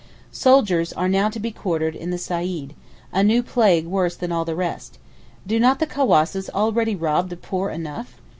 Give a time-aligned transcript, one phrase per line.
[0.31, 4.55] Soldiers are now to be quartered in the Saeed—a new plague worse than all the
[4.55, 4.97] rest.
[5.45, 8.19] Do not the cawasses already rob the poor enough?